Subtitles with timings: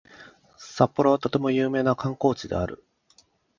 [0.57, 2.83] 札幌はとても有名な観光地である